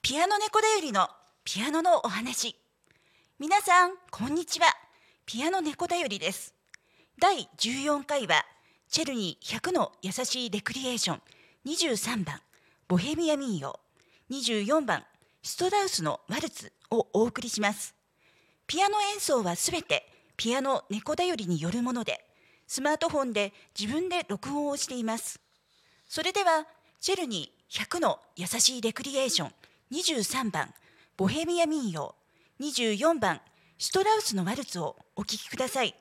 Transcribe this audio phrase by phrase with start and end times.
[0.00, 1.06] ピアノ猫だよりの
[1.44, 2.56] ピアノのお話。
[3.38, 4.68] 皆さんこんにちは。
[5.26, 6.54] ピアノ猫だよりです。
[7.20, 8.46] 第14回は
[8.88, 11.20] チェルニー100の優しいレクリエーション
[11.66, 12.40] 23番
[12.88, 13.78] ボヘミア民謡。
[14.30, 15.04] 24番
[15.42, 16.72] ストラウスのワルツ。
[16.92, 17.94] をお送りします。
[18.66, 22.24] ピアノ演奏はすべてピアノ猫だよりによるもので
[22.66, 25.40] スマートフォンで自分で録音をしています。
[26.08, 26.66] それでは
[27.00, 29.52] チェルニー100の優しいレクリエーション
[29.92, 30.72] 23番
[31.16, 32.14] ボヘミア民謡
[32.60, 33.40] 24番
[33.78, 35.94] シュトラウスのワルツをお聴きください。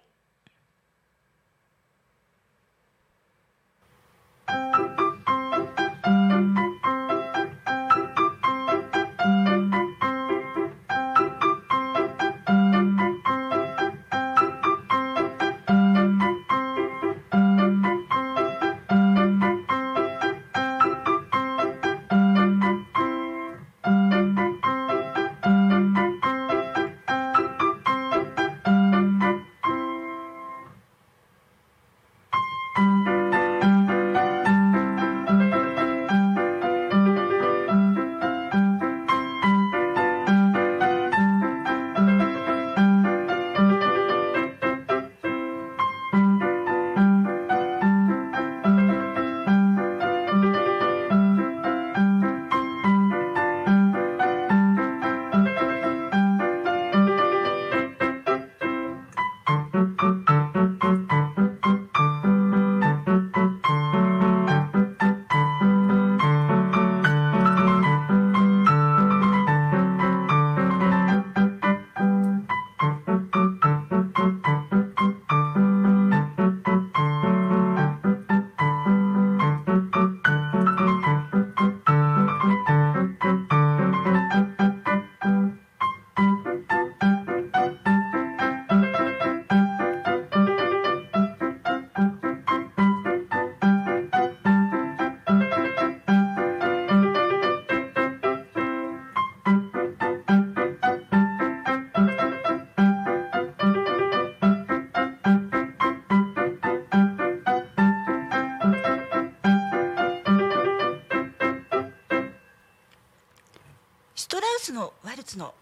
[115.31, 115.53] スの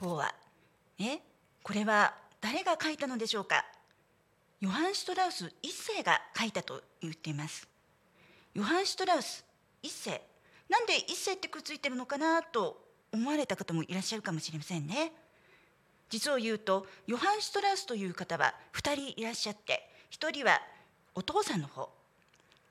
[0.00, 0.34] 方は
[1.00, 1.18] え
[1.62, 3.64] これは誰が書いたのでしょうか？
[4.60, 7.66] ヨハン・シュトラウス一世が書いたと言っています。
[8.54, 9.44] ヨハン・シュトラウス
[9.82, 10.20] 一世。
[10.68, 12.80] なんで一世ってくっついてるのかなと
[13.12, 15.12] 思われた方もいらっしゃるかもしれませんね。
[16.10, 20.60] 実を言うとヨハン・シュトラウスという方は2人いらっしゃって1人は
[21.14, 21.88] お父さんの方。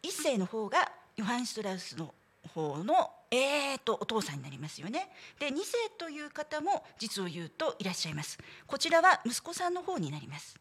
[0.03, 2.13] 一世の方がヨハン・シュトラウスの
[2.53, 5.09] 方のえーとお父さんになりますよね。
[5.39, 8.37] で2世という方も実を言うといらっしゃいます。
[8.65, 10.55] こちらは息子さんの方になります。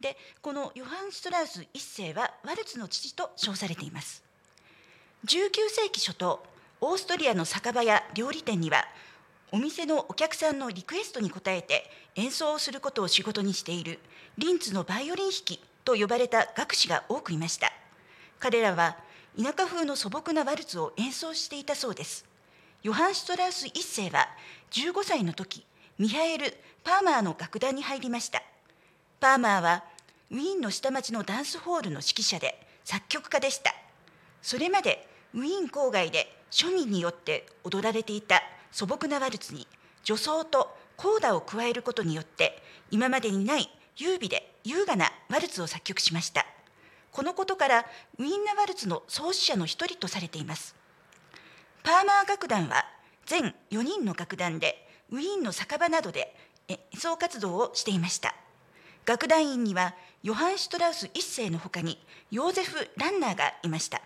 [0.00, 4.22] でこのヨハン・シュトラウス一世はワルツの父と称されています。
[5.24, 6.42] 19世紀初頭
[6.80, 8.84] オーストリアの酒場や料理店には
[9.50, 13.98] お店のお客さんのリクエストに応えて演奏をすることを仕事にしている
[14.36, 17.72] リンツのバイオリン弾きと呼ばれた学士が多くいました。
[18.38, 18.96] 彼らは
[19.40, 22.24] 田舎風の素朴なワルツを演奏していたそうです。
[22.82, 24.26] ヨハン・シュトラウス一世は
[24.72, 25.64] 15歳の時、
[25.96, 28.42] ミハエル・パーマーの楽団に入りました。
[29.20, 29.84] パーマーは
[30.32, 33.72] ウィーンの下町のダンスホールの指揮者で作曲家でした。
[34.42, 39.68] それまでウィーン郊外で庶民によって踊られていた素朴なワルツに
[40.02, 42.60] 助走とコーダを加えることによって
[42.90, 46.44] 今までにない優美で優雅なワルツを作曲しました。
[47.12, 47.86] このことから
[48.18, 50.74] ウィンナ・ワルツの創始者の一人とされています。
[51.82, 52.84] パーマー楽団は
[53.26, 56.34] 全4人の楽団でウィーンの酒場などで
[56.68, 58.34] 演奏活動をしていました。
[59.06, 61.98] 楽団員にはヨハン・シュトラウス一世のほかに
[62.30, 64.02] ヨーゼフ・ランナーがいました。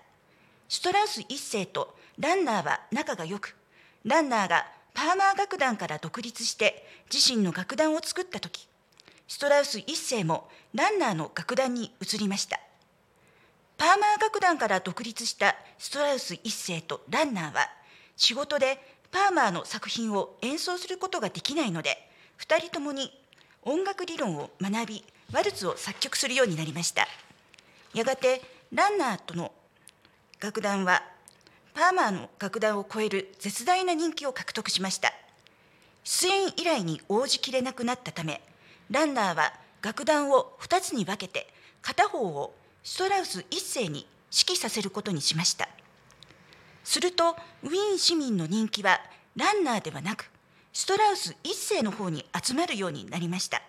[0.68, 3.56] シュトラウス一世とランナーは仲が良く、
[4.04, 8.68] ランナーがパーマー楽団から独立して自身の楽団を作った時、
[9.26, 12.60] シュトラウス一世もランナーの楽団に移りました。
[13.76, 17.68] パーマー楽団から独立したストラウス一世とランナーは
[18.16, 18.78] 仕事で
[19.10, 22.08] パーマーの作品を演奏することができないので
[22.40, 23.10] 2人ともに
[23.62, 27.06] 音楽理論を学びワルツを作曲するようになりました。
[27.94, 28.42] やがて
[28.72, 29.52] ランナーとの
[30.40, 31.02] 楽団は
[31.74, 35.12] パーマーの楽団を超える絶大な人気を獲得しました。
[36.04, 38.42] 出演依頼に応じきれなくなったため
[38.90, 39.52] ランナーは
[39.82, 41.46] 楽団を2つに分けて
[41.80, 42.54] 片方を
[42.84, 45.68] ストラウス一世に指揮させることにしました。
[46.84, 49.00] するとウィーン市民の人気は
[49.36, 50.28] ランナーではなく
[50.72, 53.62] ストラウス一世の方に集まるようになりました。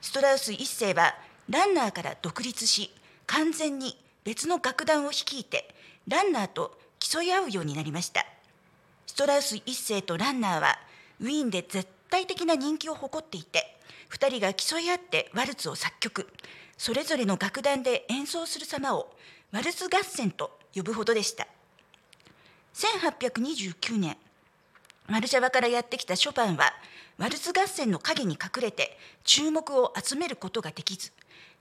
[0.00, 1.14] ストラウス一世は
[1.50, 2.90] ランナーから独立し
[3.26, 5.74] 完全に別の楽団を率いて
[6.08, 8.24] ランナーと競い合うようになりました。
[9.06, 10.78] ストラウス一世とランナーは
[11.20, 13.73] ウィーンで絶対的な人気を誇っていて
[14.14, 16.28] 2人が競い合ってワルツを作曲。
[16.78, 19.12] それぞれの楽団で演奏する様を
[19.52, 21.46] ワルツ合戦と呼ぶほどでした。
[22.74, 24.16] 1829年
[25.08, 26.72] ワルシャワからやってきたショパンは
[27.18, 31.12] ワルツ合戦の陰に隠れて注目を集めることができず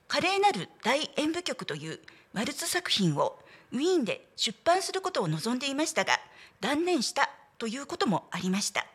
[0.07, 1.99] 華麗なる大演舞曲という
[2.33, 3.38] ワルツ作品を
[3.71, 6.19] ウィーンで出版することを望んでいましたが
[6.61, 8.85] 断念したということもありました。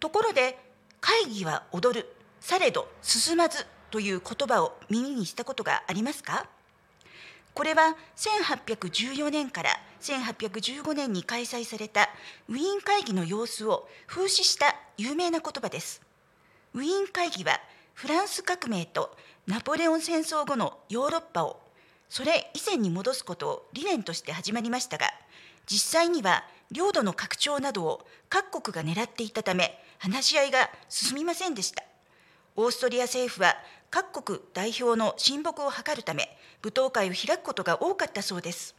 [0.00, 0.58] ところで
[1.00, 2.13] 会議は踊る。
[2.44, 6.46] されど進まずという言葉を耳にしたことがありますか？
[7.54, 9.70] これは1814年から
[10.02, 12.10] 1815年に開催された
[12.50, 16.02] ウィーン会議の様子を風刺した有名な言葉です。
[16.74, 17.58] ウィーン会議は
[17.94, 21.62] フランス革命とナポレオン戦争後のヨーロッパを
[22.10, 25.06] それ以前に戻すことを理念として始まりましたが
[25.66, 31.82] 実際には領土の拡張などを各国が狙っていたため話し合いが進みませんでした。
[32.56, 33.56] オーストリア政府は
[33.90, 38.76] 各国代表の親睦を図るため舞踏会を開くことが多かったそうです。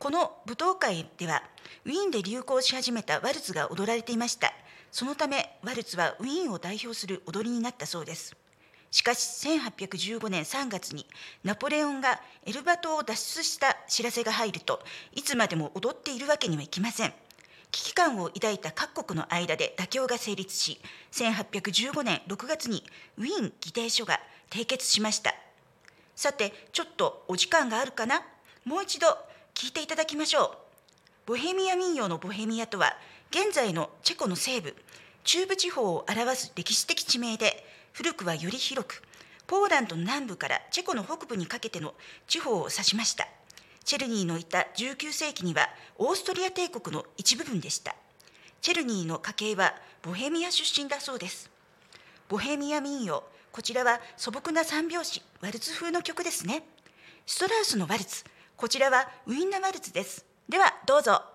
[0.00, 1.44] この舞踏会では
[1.84, 4.52] ウィーンで流行し始めたワルツが踊られていました。
[4.90, 8.36] そのためワルツはウィーンを代表する踊りになったそうです。
[8.90, 11.06] しかし1815年3月に
[11.44, 14.80] ナポレオンがエルバ島を脱出した知らせが入ると
[15.12, 17.14] いつまでも踊っているわけにはいきません。
[17.74, 20.80] 危機感を抱いた各国の間で妥協が成立し
[21.10, 22.84] 1815年6月に
[23.18, 25.34] ウィーン議定書が締結しました。
[26.14, 28.22] さてちょっとお時間があるかな？
[28.64, 29.08] もう一度
[29.54, 30.50] 聞いていただきましょう。
[31.26, 32.96] ボヘミア民謡のボヘミアとは
[33.32, 34.76] 現在のチェコの西部
[35.24, 39.02] 中部地方を表す歴史的地名で古くはより広く
[39.48, 41.94] ポーランドの南部からチェコの北部にかけての
[42.28, 43.26] 地方を指しました。
[43.84, 47.94] チェルニーのいた19世紀にはオーストリア帝国の一部分でした。
[48.62, 51.50] チェルニーの家系はボヘミア出身だそうです。
[52.28, 53.22] ボヘミア民謡
[53.52, 56.64] こちらは素朴な三拍子ワルツ風の曲ですね。
[57.26, 58.24] ストラウスのワルツ
[58.56, 60.24] こちらはウィンナワルツです。
[60.48, 61.33] ではどうぞ。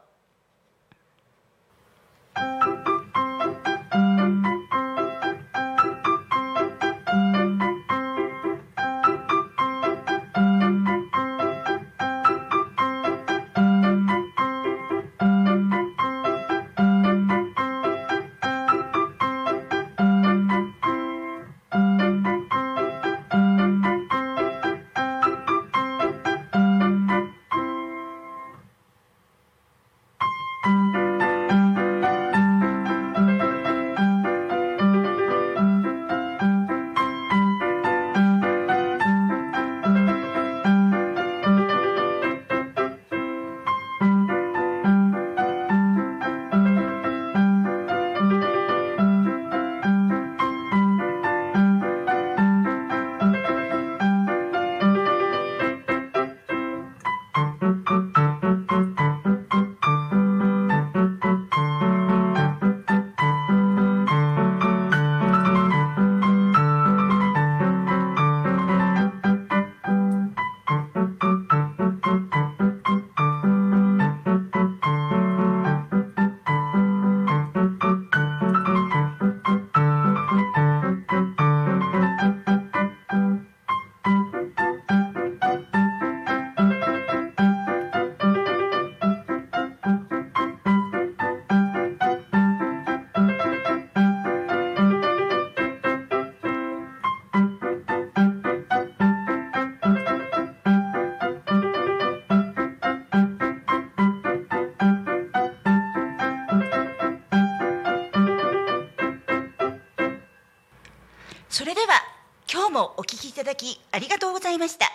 [113.60, 114.88] きありがとうございました。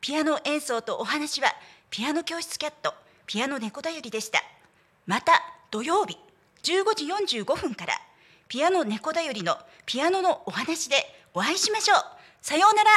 [0.00, 1.48] ピアノ演奏とお話は
[1.90, 2.94] ピアノ教室キャット
[3.26, 4.42] ピアノ猫だよりでした。
[5.06, 5.32] また
[5.70, 6.16] 土曜日
[6.62, 7.94] 15時45分から
[8.48, 10.96] ピアノ猫だよりのピアノのお話で
[11.34, 11.98] お会いしましょう。
[12.40, 12.90] さようなら。